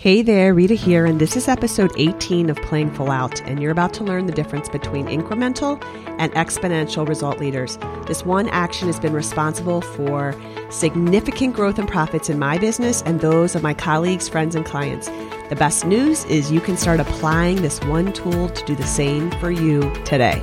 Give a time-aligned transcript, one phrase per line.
[0.00, 3.72] Hey there, Rita here, and this is episode 18 of Playing Full Out, and you're
[3.72, 5.82] about to learn the difference between incremental
[6.20, 7.80] and exponential result leaders.
[8.06, 10.36] This one action has been responsible for
[10.70, 15.08] significant growth and profits in my business and those of my colleagues, friends, and clients.
[15.48, 19.32] The best news is you can start applying this one tool to do the same
[19.40, 20.40] for you today.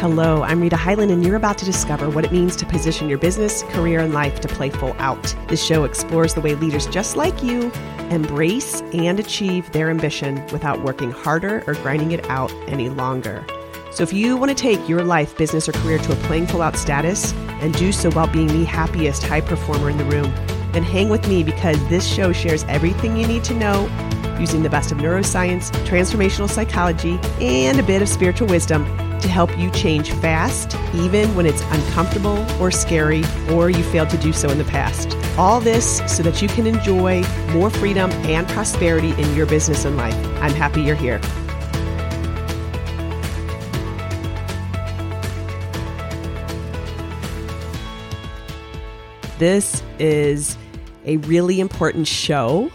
[0.00, 3.18] Hello, I'm Rita Hyland, and you're about to discover what it means to position your
[3.18, 5.36] business, career, and life to play full out.
[5.48, 7.70] This show explores the way leaders just like you
[8.08, 13.44] embrace and achieve their ambition without working harder or grinding it out any longer.
[13.92, 16.62] So, if you want to take your life, business, or career to a playing full
[16.62, 20.32] out status and do so while being the happiest high performer in the room,
[20.72, 23.82] then hang with me because this show shares everything you need to know
[24.40, 28.86] using the best of neuroscience, transformational psychology, and a bit of spiritual wisdom
[29.20, 34.18] to help you change fast, even when it's uncomfortable or scary, or you failed to
[34.18, 35.16] do so in the past.
[35.38, 39.96] All this so that you can enjoy more freedom and prosperity in your business and
[39.96, 40.14] life.
[40.42, 41.20] I'm happy you're here.
[49.38, 50.58] This is
[51.06, 52.70] a really important show,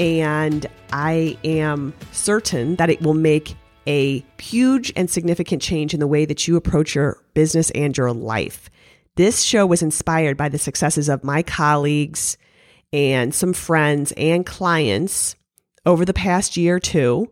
[0.00, 3.54] and I am certain that it will make
[3.88, 8.12] a huge and significant change in the way that you approach your business and your
[8.12, 8.70] life.
[9.16, 12.36] This show was inspired by the successes of my colleagues
[12.92, 15.34] and some friends and clients
[15.86, 17.30] over the past year or two.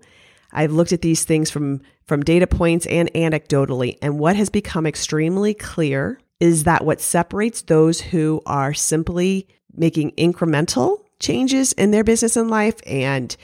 [0.50, 4.86] I've looked at these things from, from data points and anecdotally, and what has become
[4.86, 12.04] extremely clear is that what separates those who are simply making incremental changes in their
[12.04, 13.36] business and life and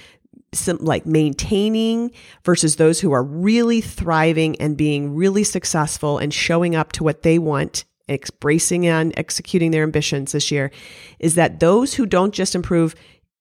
[0.52, 2.10] some like maintaining
[2.44, 7.22] versus those who are really thriving and being really successful and showing up to what
[7.22, 10.70] they want embracing and executing their ambitions this year
[11.18, 12.94] is that those who don't just improve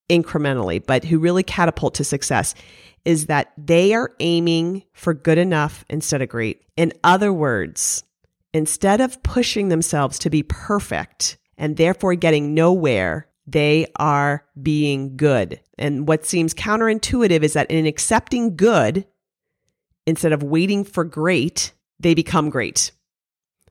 [0.09, 2.54] incrementally but who really catapult to success
[3.04, 6.61] is that they are aiming for good enough instead of great.
[6.77, 8.04] In other words
[8.54, 15.60] instead of pushing themselves to be perfect and therefore getting nowhere they are being good.
[15.78, 19.06] And what seems counterintuitive is that in accepting good,
[20.06, 22.92] instead of waiting for great, they become great.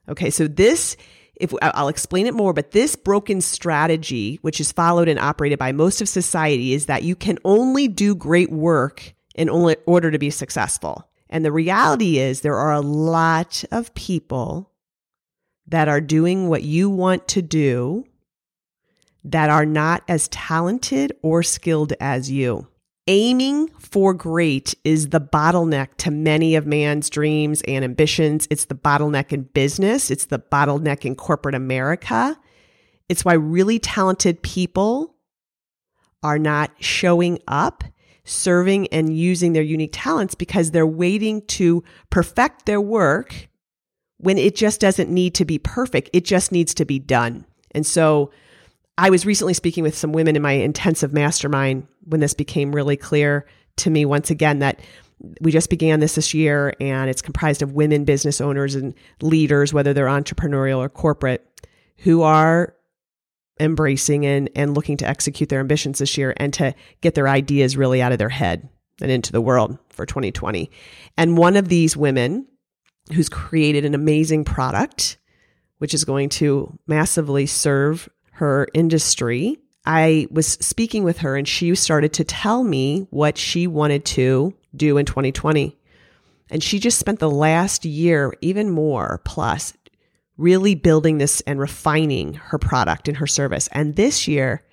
[0.07, 0.97] Okay, so this,
[1.35, 5.71] if I'll explain it more, but this broken strategy, which is followed and operated by
[5.71, 10.29] most of society, is that you can only do great work in order to be
[10.29, 11.07] successful.
[11.29, 14.69] And the reality is, there are a lot of people
[15.67, 18.03] that are doing what you want to do
[19.23, 22.67] that are not as talented or skilled as you.
[23.07, 28.47] Aiming for great is the bottleneck to many of man's dreams and ambitions.
[28.49, 30.11] It's the bottleneck in business.
[30.11, 32.39] It's the bottleneck in corporate America.
[33.09, 35.15] It's why really talented people
[36.23, 37.83] are not showing up,
[38.23, 43.49] serving, and using their unique talents because they're waiting to perfect their work
[44.17, 46.11] when it just doesn't need to be perfect.
[46.13, 47.45] It just needs to be done.
[47.71, 48.31] And so
[49.01, 52.95] I was recently speaking with some women in my intensive mastermind when this became really
[52.95, 53.47] clear
[53.77, 54.79] to me once again that
[55.41, 59.73] we just began this this year and it's comprised of women business owners and leaders
[59.73, 61.43] whether they're entrepreneurial or corporate
[61.97, 62.75] who are
[63.59, 67.75] embracing and and looking to execute their ambitions this year and to get their ideas
[67.75, 68.69] really out of their head
[69.01, 70.69] and into the world for 2020.
[71.17, 72.45] And one of these women
[73.13, 75.17] who's created an amazing product
[75.79, 78.07] which is going to massively serve
[78.41, 83.67] her industry, I was speaking with her and she started to tell me what she
[83.67, 85.77] wanted to do in 2020.
[86.49, 89.73] And she just spent the last year, even more plus,
[90.37, 93.69] really building this and refining her product and her service.
[93.73, 94.63] And this year,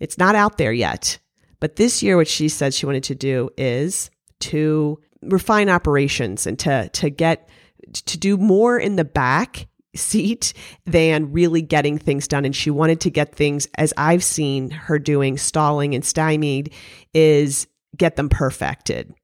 [0.00, 1.18] it's not out there yet,
[1.60, 6.58] but this year, what she said she wanted to do is to refine operations and
[6.60, 7.46] to, to get,
[7.92, 10.52] to do more in the back seat
[10.86, 12.44] than really getting things done.
[12.44, 16.72] And she wanted to get things, as I've seen her doing, stalling and stymied,
[17.12, 17.66] is
[17.96, 19.14] get them perfected.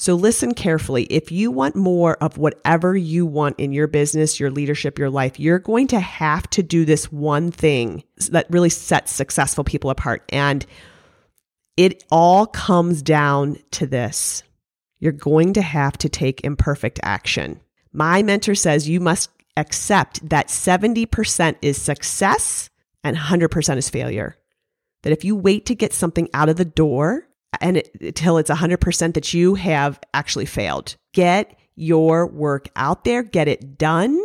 [0.00, 1.04] So listen carefully.
[1.04, 5.40] If you want more of whatever you want in your business, your leadership, your life,
[5.40, 10.22] you're going to have to do this one thing that really sets successful people apart.
[10.28, 10.64] And
[11.76, 14.44] it all comes down to this.
[15.00, 17.60] You're going to have to take imperfect action.
[17.92, 22.70] My mentor says you must accept that 70% is success
[23.04, 24.36] and 100% is failure.
[25.02, 27.28] That if you wait to get something out of the door
[27.60, 33.22] and it, until it's 100% that you have actually failed, get your work out there,
[33.22, 34.20] get it done,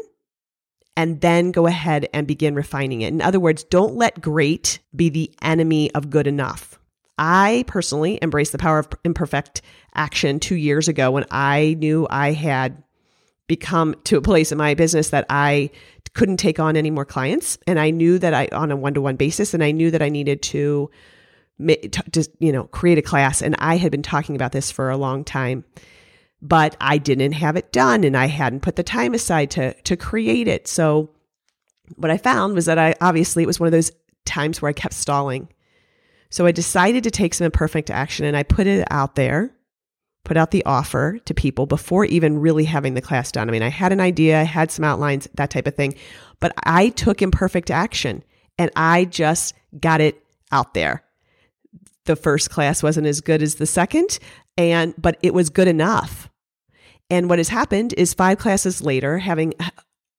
[0.95, 3.13] and then go ahead and begin refining it.
[3.13, 6.79] In other words, don't let great be the enemy of good enough.
[7.17, 9.61] I personally embraced the power of imperfect
[9.93, 12.83] action two years ago when I knew I had
[13.47, 15.69] become to a place in my business that I
[16.13, 17.57] couldn't take on any more clients.
[17.67, 20.01] And I knew that I, on a one to one basis, and I knew that
[20.01, 20.89] I needed to,
[21.59, 23.41] to, you know, create a class.
[23.41, 25.65] And I had been talking about this for a long time,
[26.41, 29.97] but I didn't have it done and I hadn't put the time aside to, to
[29.97, 30.67] create it.
[30.67, 31.09] So
[31.95, 33.91] what I found was that I obviously, it was one of those
[34.25, 35.47] times where I kept stalling.
[36.29, 39.53] So I decided to take some imperfect action and I put it out there
[40.23, 43.49] put out the offer to people before even really having the class done.
[43.49, 45.95] I mean, I had an idea, I had some outlines, that type of thing,
[46.39, 48.23] but I took imperfect action
[48.57, 50.21] and I just got it
[50.51, 51.03] out there.
[52.05, 54.19] The first class wasn't as good as the second,
[54.57, 56.29] and but it was good enough.
[57.09, 59.53] And what has happened is five classes later, having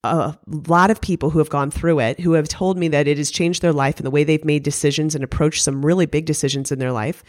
[0.03, 3.17] a lot of people who have gone through it who have told me that it
[3.17, 6.27] has changed their life and the way they've made decisions and approached some really big
[6.27, 7.25] decisions in their life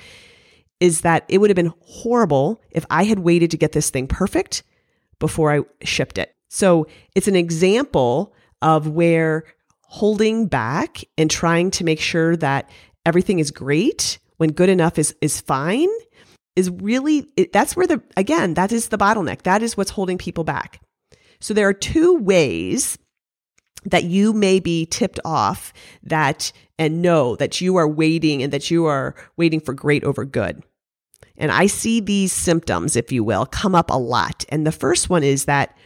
[0.80, 4.08] is that it would have been horrible if I had waited to get this thing
[4.08, 4.64] perfect
[5.20, 6.36] before I shipped it.
[6.50, 9.44] So it's an example of where
[9.84, 12.70] holding back and trying to make sure that
[13.06, 15.90] everything is great when good enough is is fine
[16.56, 20.18] is really it, that's where the again that is the bottleneck that is what's holding
[20.18, 20.82] people back
[21.40, 22.98] so there are two ways
[23.86, 25.74] that you may be tipped off
[26.04, 30.26] that and know that you are waiting and that you are waiting for great over
[30.26, 30.64] good.
[31.38, 34.46] And I see these symptoms, if you will, come up a lot.
[34.50, 35.78] And the first one is that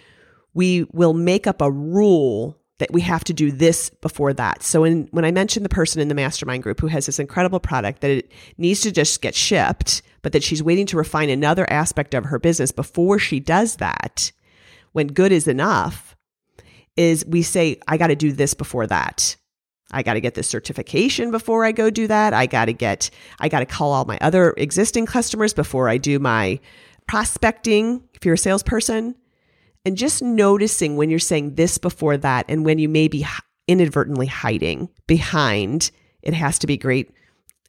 [0.53, 4.63] we will make up a rule that we have to do this before that.
[4.63, 7.59] So in, when I mentioned the person in the mastermind group who has this incredible
[7.59, 11.69] product that it needs to just get shipped, but that she's waiting to refine another
[11.69, 14.31] aspect of her business before she does that,
[14.93, 16.15] when good is enough,
[16.99, 19.37] is we say, I got to do this before that.
[19.91, 22.33] I got to get this certification before I go do that.
[22.33, 23.09] I got to get,
[23.39, 26.59] I got to call all my other existing customers before I do my
[27.07, 28.03] prospecting.
[28.13, 29.15] If you're a salesperson,
[29.85, 33.25] and just noticing when you're saying this before that, and when you may be
[33.65, 35.91] inadvertently hiding behind,
[36.21, 37.11] it has to be great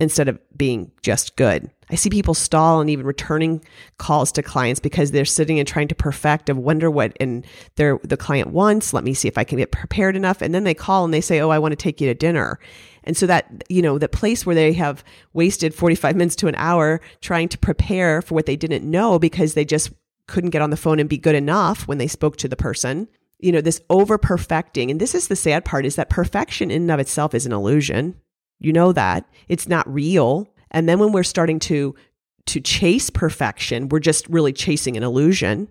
[0.00, 1.70] instead of being just good.
[1.90, 3.64] I see people stall and even returning
[3.98, 7.44] calls to clients because they're sitting and trying to perfect and wonder what and
[7.76, 8.92] their the client wants.
[8.92, 10.40] Let me see if I can get prepared enough.
[10.40, 12.58] And then they call and they say, Oh, I want to take you to dinner.
[13.04, 15.02] And so that, you know, the place where they have
[15.32, 19.54] wasted 45 minutes to an hour trying to prepare for what they didn't know because
[19.54, 19.90] they just
[20.26, 23.08] couldn't get on the phone and be good enough when they spoke to the person.
[23.38, 24.90] You know, this over perfecting.
[24.90, 27.52] And this is the sad part is that perfection in and of itself is an
[27.52, 28.14] illusion.
[28.58, 29.26] You know that.
[29.48, 30.46] It's not real.
[30.70, 31.94] And then when we're starting to
[32.46, 35.68] to chase perfection, we're just really chasing an illusion.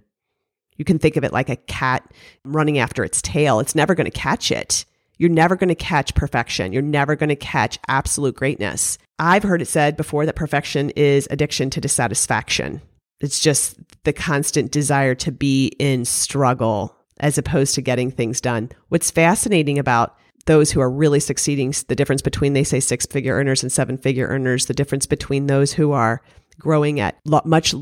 [0.78, 2.10] You can think of it like a cat
[2.46, 3.60] running after its tail.
[3.60, 4.86] It's never going to catch it.
[5.18, 6.72] You're never going to catch perfection.
[6.72, 8.98] You're never going to catch absolute greatness.
[9.20, 12.82] I've heard it said before that perfection is addiction to dissatisfaction.
[13.20, 13.76] It's just
[14.06, 18.72] the constant desire to be in struggle as opposed to getting things done.
[18.88, 20.16] What's fascinating about
[20.50, 24.00] those who are really succeeding, the difference between, they say, six figure earners and seven
[24.00, 26.24] figure earners, the difference between those who are
[26.58, 27.76] growing at much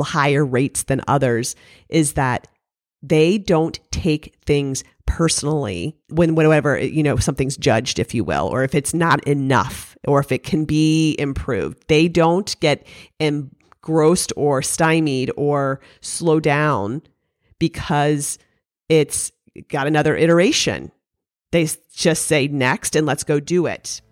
[0.00, 1.54] higher rates than others
[1.88, 2.48] is that
[3.04, 8.64] they don't take things personally when whatever you know something's judged if you will or
[8.64, 11.84] if it's not enough or if it can be improved.
[11.86, 12.84] They don't get
[13.20, 17.02] engrossed or stymied or slow down
[17.60, 18.40] because
[18.88, 19.30] it's
[19.68, 20.90] got another iteration
[21.52, 24.02] they just say next and let's go do it.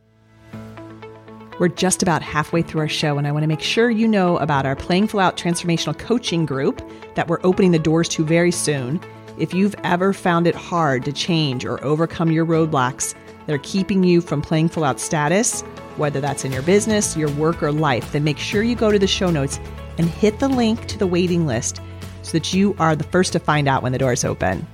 [1.59, 4.39] We're just about halfway through our show, and I want to make sure you know
[4.39, 6.81] about our Playing Full Out Transformational Coaching Group
[7.17, 8.99] that we're opening the doors to very soon.
[9.39, 13.15] If you've ever found it hard to change or overcome your roadblocks
[13.47, 15.61] that are keeping you from playing full out status,
[15.97, 18.99] whether that's in your business, your work, or life, then make sure you go to
[18.99, 19.61] the show notes
[19.99, 21.81] and hit the link to the waiting list
[22.23, 24.67] so that you are the first to find out when the doors open.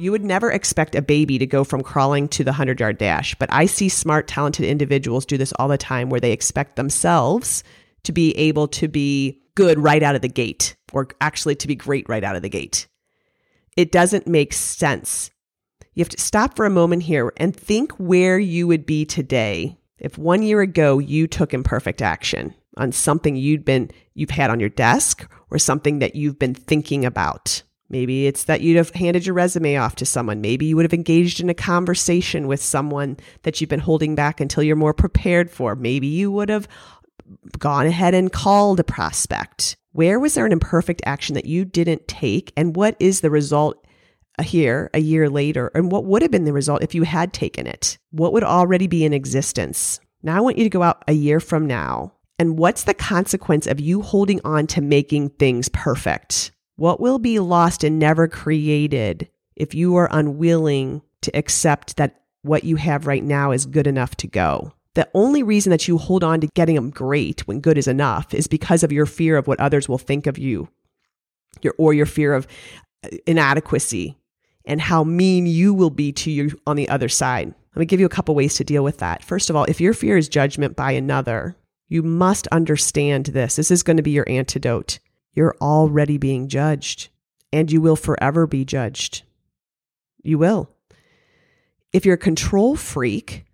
[0.00, 3.34] You would never expect a baby to go from crawling to the 100 yard dash,
[3.34, 7.62] but I see smart, talented individuals do this all the time where they expect themselves
[8.04, 11.74] to be able to be good right out of the gate or actually to be
[11.74, 12.88] great right out of the gate.
[13.76, 15.30] It doesn't make sense.
[15.92, 19.76] You have to stop for a moment here and think where you would be today
[19.98, 24.60] if one year ago you took imperfect action on something you'd been you've had on
[24.60, 27.64] your desk or something that you've been thinking about.
[27.90, 30.40] Maybe it's that you'd have handed your resume off to someone.
[30.40, 34.40] Maybe you would have engaged in a conversation with someone that you've been holding back
[34.40, 35.74] until you're more prepared for.
[35.74, 36.68] Maybe you would have
[37.58, 39.76] gone ahead and called a prospect.
[39.92, 42.52] Where was there an imperfect action that you didn't take?
[42.56, 43.84] And what is the result
[44.40, 45.72] here a year later?
[45.74, 47.98] And what would have been the result if you had taken it?
[48.12, 49.98] What would already be in existence?
[50.22, 52.12] Now I want you to go out a year from now.
[52.38, 56.52] And what's the consequence of you holding on to making things perfect?
[56.80, 62.64] What will be lost and never created if you are unwilling to accept that what
[62.64, 64.72] you have right now is good enough to go?
[64.94, 68.32] The only reason that you hold on to getting them great when good is enough
[68.32, 70.70] is because of your fear of what others will think of you,
[71.60, 72.46] your or your fear of
[73.04, 74.16] uh, inadequacy
[74.64, 77.54] and how mean you will be to you on the other side.
[77.76, 79.22] Let me give you a couple ways to deal with that.
[79.22, 81.56] First of all, if your fear is judgment by another,
[81.88, 83.56] you must understand this.
[83.56, 84.98] This is going to be your antidote.
[85.32, 87.08] You're already being judged,
[87.52, 89.22] and you will forever be judged.
[90.22, 90.70] You will.
[91.92, 93.44] If you're a control freak,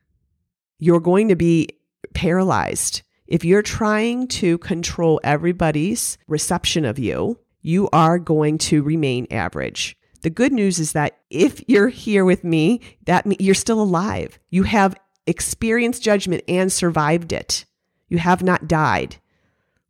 [0.78, 1.68] you're going to be
[2.14, 3.02] paralyzed.
[3.26, 9.96] If you're trying to control everybody's reception of you, you are going to remain average.
[10.22, 14.38] The good news is that if you're here with me, that you're still alive.
[14.50, 17.64] You have experienced judgment and survived it.
[18.08, 19.16] You have not died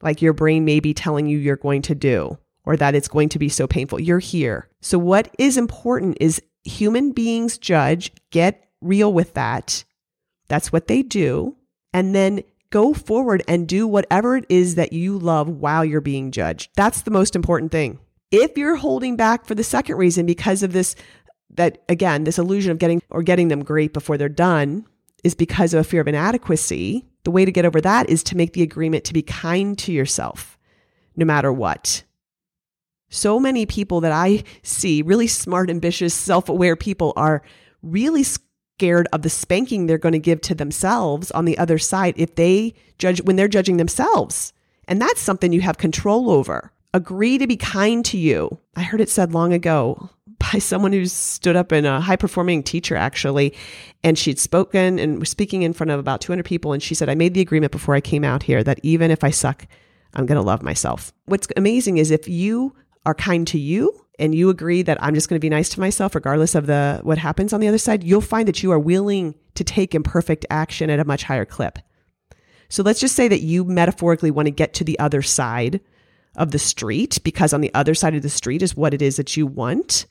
[0.07, 3.29] like your brain may be telling you you're going to do or that it's going
[3.29, 4.01] to be so painful.
[4.01, 4.69] You're here.
[4.81, 9.85] So what is important is human beings judge, get real with that.
[10.47, 11.57] That's what they do.
[11.93, 16.31] And then go forward and do whatever it is that you love while you're being
[16.31, 16.71] judged.
[16.77, 17.99] That's the most important thing.
[18.31, 20.95] If you're holding back for the second reason because of this,
[21.55, 24.87] that again, this illusion of getting or getting them great before they're done
[25.25, 28.37] is because of a fear of inadequacy, the way to get over that is to
[28.37, 30.57] make the agreement to be kind to yourself
[31.17, 32.05] no matter what.
[33.09, 37.43] So many people that I see, really smart, ambitious, self aware people, are
[37.83, 42.15] really scared of the spanking they're going to give to themselves on the other side
[42.17, 44.53] if they judge when they're judging themselves.
[44.87, 46.71] And that's something you have control over.
[46.95, 48.61] Agree to be kind to you.
[48.77, 50.11] I heard it said long ago
[50.53, 53.55] by someone who stood up in a high performing teacher, actually.
[54.03, 56.73] And she'd spoken and was speaking in front of about 200 people.
[56.73, 59.25] And she said, I made the agreement before I came out here that even if
[59.25, 59.67] I suck,
[60.15, 61.13] I'm going to love myself.
[61.27, 62.75] What's amazing is if you
[63.05, 65.81] are kind to you and you agree that I'm just going to be nice to
[65.81, 68.79] myself regardless of the what happens on the other side, you'll find that you are
[68.79, 71.79] willing to take imperfect action at a much higher clip.
[72.69, 75.81] So let's just say that you metaphorically want to get to the other side
[76.35, 79.17] of the street because on the other side of the street is what it is
[79.17, 80.07] that you want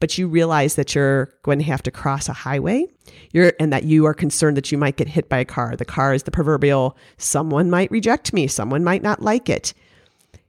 [0.00, 2.86] but you realize that you're going to have to cross a highway.
[3.32, 5.76] You're and that you are concerned that you might get hit by a car.
[5.76, 8.46] The car is the proverbial someone might reject me.
[8.46, 9.74] Someone might not like it.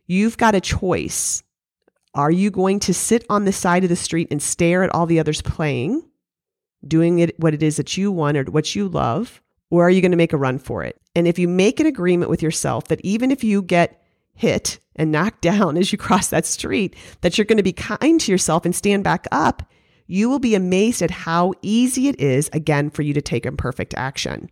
[0.08, 1.44] You've got a choice.
[2.13, 5.06] Are you going to sit on the side of the street and stare at all
[5.06, 6.03] the others playing
[6.88, 10.01] doing it what it is that you want or what you love or are you
[10.01, 11.00] going to make a run for it?
[11.15, 14.01] And if you make an agreement with yourself that even if you get
[14.39, 18.19] hit and knocked down as you cross that street, that you're going to be kind
[18.22, 19.63] to yourself and stand back up,
[20.08, 23.93] you will be amazed at how easy it is, again, for you to take imperfect
[23.96, 24.50] action.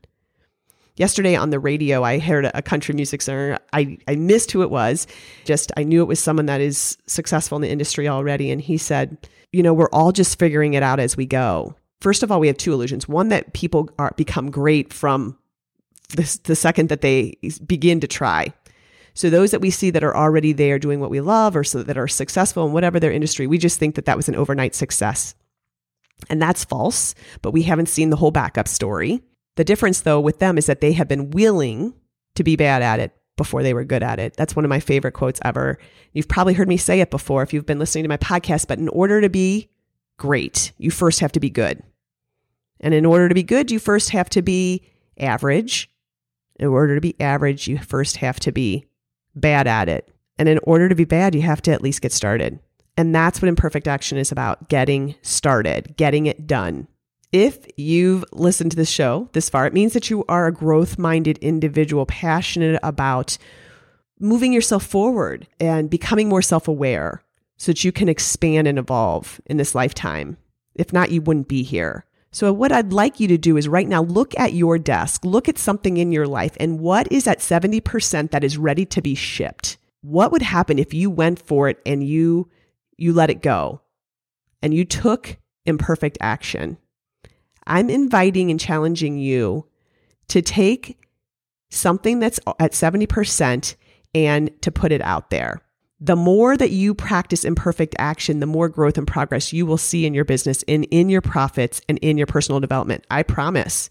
[0.98, 3.60] Yesterday on the radio, I heard a country music singer.
[3.72, 5.08] I, I missed who it was.
[5.46, 8.51] Just, I knew it was someone that is successful in the industry already.
[8.51, 11.75] And he said, You know, we're all just figuring it out as we go.
[12.01, 13.08] First of all, we have two illusions.
[13.08, 15.38] One that people are become great from
[16.10, 18.53] the, the second that they begin to try.
[19.17, 21.81] So those that we see that are already there doing what we love or so
[21.81, 24.75] that are successful in whatever their industry, we just think that that was an overnight
[24.75, 25.33] success.
[26.29, 29.24] And that's false, but we haven't seen the whole backup story.
[29.55, 31.95] The difference though with them is that they have been willing
[32.36, 34.36] to be bad at it before they were good at it.
[34.38, 35.79] That's one of my favorite quotes ever.
[36.13, 38.77] You've probably heard me say it before if you've been listening to my podcast, but
[38.77, 39.67] in order to be
[40.17, 41.81] great, you first have to be good.
[42.79, 44.83] And in order to be good, you first have to be
[45.17, 45.89] average.
[46.59, 48.86] In order to be average, you first have to be
[49.39, 50.10] bad at it.
[50.38, 52.60] And in order to be bad, you have to at least get started.
[52.96, 56.88] And that's what imperfect action is about getting started, getting it done.
[57.32, 60.98] If you've listened to this show this far, it means that you are a growth
[60.98, 63.38] minded individual passionate about
[64.20, 67.24] moving yourself forward and becoming more self aware
[67.58, 70.38] so that you can expand and evolve in this lifetime.
[70.75, 72.06] If not, you wouldn't be here.
[72.38, 75.50] So, what I'd like you to do is right now look at your desk, look
[75.50, 79.15] at something in your life, and what is at 70% that is ready to be
[79.15, 79.79] shipped?
[80.01, 82.48] What would happen if you went for it and you
[82.96, 83.82] you let it go
[84.62, 86.77] and you took imperfect action?
[87.65, 89.65] I'm inviting and challenging you
[90.27, 91.03] to take
[91.72, 93.75] something that's at 70%
[94.13, 95.63] and to put it out there
[96.00, 100.06] the more that you practice imperfect action, the more growth and progress you will see
[100.06, 103.06] in your business and in your profits and in your personal development.
[103.10, 103.89] I promise.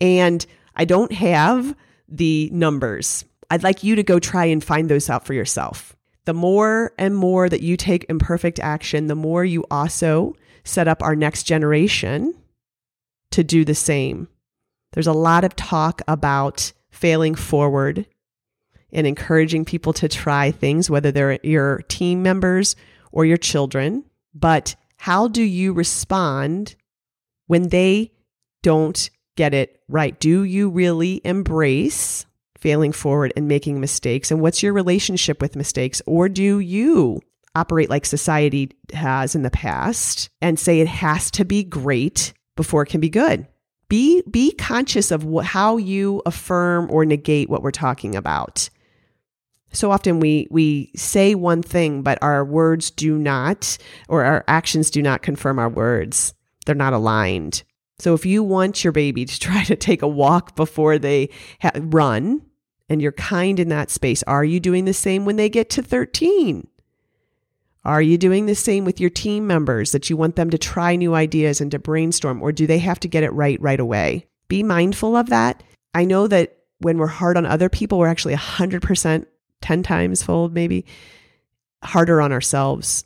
[0.00, 0.44] And
[0.76, 1.74] I don't have
[2.08, 3.24] the numbers.
[3.50, 5.96] I'd like you to go try and find those out for yourself.
[6.26, 11.02] The more and more that you take imperfect action, the more you also set up
[11.02, 12.34] our next generation
[13.30, 14.28] to do the same.
[14.92, 18.06] There's a lot of talk about failing forward
[18.92, 22.76] and encouraging people to try things, whether they're your team members
[23.12, 24.04] or your children.
[24.34, 26.74] But how do you respond
[27.46, 28.12] when they
[28.62, 30.18] don't get it right?
[30.18, 32.26] Do you really embrace
[32.58, 34.30] failing forward and making mistakes?
[34.30, 36.02] And what's your relationship with mistakes?
[36.06, 37.20] Or do you
[37.54, 42.82] operate like society has in the past and say it has to be great before
[42.82, 43.46] it can be good?
[43.88, 48.68] Be be conscious of wh- how you affirm or negate what we're talking about.
[49.72, 54.90] So often we we say one thing, but our words do not, or our actions
[54.90, 56.34] do not confirm our words.
[56.66, 57.62] They're not aligned.
[57.98, 61.72] So if you want your baby to try to take a walk before they ha-
[61.74, 62.42] run,
[62.88, 65.82] and you're kind in that space, are you doing the same when they get to
[65.82, 66.66] 13?
[67.84, 70.96] Are you doing the same with your team members that you want them to try
[70.96, 74.26] new ideas and to brainstorm, or do they have to get it right right away?
[74.48, 75.62] Be mindful of that.
[75.94, 79.26] I know that when we're hard on other people, we're actually 100%,
[79.60, 80.84] 10 times fold, maybe
[81.82, 83.04] harder on ourselves.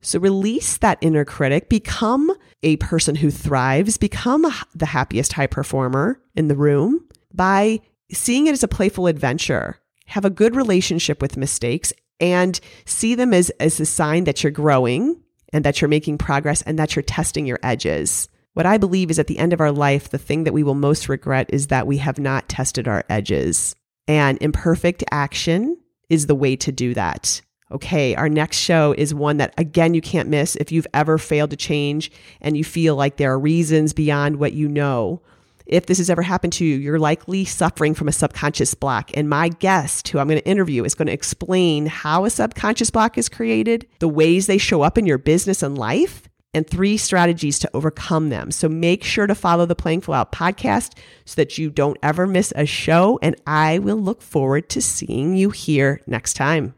[0.00, 2.30] So release that inner critic, become
[2.62, 4.44] a person who thrives, become
[4.74, 7.80] the happiest high performer in the room by
[8.12, 9.78] seeing it as a playful adventure.
[10.06, 14.50] Have a good relationship with mistakes and see them as, as a sign that you're
[14.50, 15.22] growing
[15.52, 18.28] and that you're making progress and that you're testing your edges.
[18.54, 20.74] What I believe is at the end of our life, the thing that we will
[20.74, 23.74] most regret is that we have not tested our edges.
[24.08, 25.76] And imperfect action
[26.12, 27.40] is the way to do that.
[27.70, 31.50] Okay, our next show is one that, again, you can't miss if you've ever failed
[31.50, 35.22] to change and you feel like there are reasons beyond what you know
[35.66, 39.10] if this has ever happened to you, you're likely suffering from a subconscious block.
[39.14, 42.90] And my guest, who I'm going to interview, is going to explain how a subconscious
[42.90, 46.96] block is created, the ways they show up in your business and life, and three
[46.96, 48.50] strategies to overcome them.
[48.50, 52.26] So make sure to follow the Playing Full Out podcast so that you don't ever
[52.26, 53.18] miss a show.
[53.22, 56.74] And I will look forward to seeing you here next time.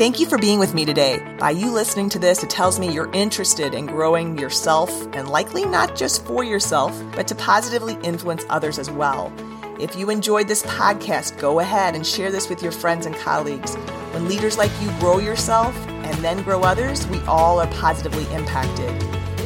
[0.00, 1.36] Thank you for being with me today.
[1.38, 5.66] By you listening to this, it tells me you're interested in growing yourself and likely
[5.66, 9.30] not just for yourself, but to positively influence others as well.
[9.78, 13.74] If you enjoyed this podcast, go ahead and share this with your friends and colleagues.
[14.12, 15.74] When leaders like you grow yourself
[16.10, 18.90] and then grow others, we all are positively impacted.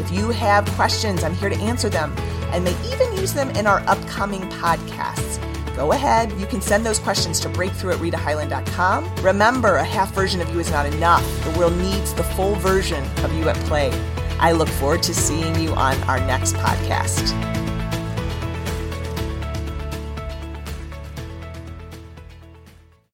[0.00, 2.12] If you have questions, I'm here to answer them
[2.52, 5.40] and may even use them in our upcoming podcasts
[5.74, 6.32] go ahead.
[6.38, 9.14] You can send those questions to breakthrough at ritahyland.com.
[9.16, 11.24] Remember, a half version of you is not enough.
[11.44, 13.90] The world needs the full version of you at play.
[14.38, 17.53] I look forward to seeing you on our next podcast.